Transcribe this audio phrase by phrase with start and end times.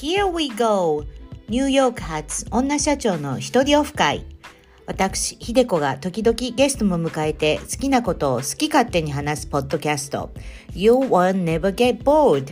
[0.00, 1.04] Here we go!
[1.50, 4.24] ニューヨーク発女社長の一人オフ会。
[4.86, 10.30] 私、ひでこが時々ゲストも迎えて好きなことを好き勝手に話すポッドキャスト
[10.72, 12.46] You will never get bored